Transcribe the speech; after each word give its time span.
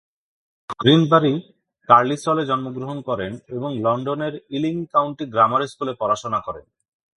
Greenbury 0.79 1.33
কার্লিসলে 1.89 2.43
জন্মগ্রহণ 2.45 2.97
করেন 3.01 3.31
এবং 3.47 3.69
লন্ডনের 3.77 4.33
ইলিং 4.49 4.75
কাউন্টি 4.93 5.25
গ্রামার 5.33 5.61
স্কুলে 5.67 5.93
পড়াশোনা 5.99 6.39
করেন। 6.47 6.65